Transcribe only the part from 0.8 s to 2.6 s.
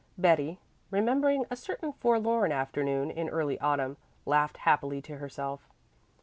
remembering a certain forlorn